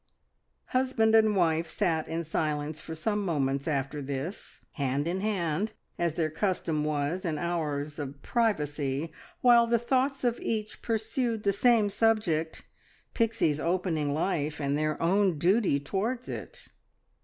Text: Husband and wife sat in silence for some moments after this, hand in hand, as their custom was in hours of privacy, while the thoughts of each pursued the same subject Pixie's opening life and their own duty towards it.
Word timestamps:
Husband 0.69 1.13
and 1.13 1.35
wife 1.35 1.67
sat 1.67 2.07
in 2.07 2.23
silence 2.23 2.79
for 2.79 2.95
some 2.95 3.23
moments 3.23 3.67
after 3.67 4.01
this, 4.01 4.57
hand 4.71 5.07
in 5.07 5.21
hand, 5.21 5.73
as 5.99 6.15
their 6.15 6.31
custom 6.31 6.83
was 6.83 7.23
in 7.23 7.37
hours 7.37 7.99
of 7.99 8.19
privacy, 8.23 9.11
while 9.41 9.67
the 9.67 9.77
thoughts 9.77 10.23
of 10.23 10.39
each 10.39 10.81
pursued 10.81 11.43
the 11.43 11.53
same 11.53 11.91
subject 11.91 12.67
Pixie's 13.13 13.59
opening 13.59 14.11
life 14.11 14.59
and 14.59 14.75
their 14.75 14.99
own 14.99 15.37
duty 15.37 15.79
towards 15.79 16.27
it. 16.27 16.69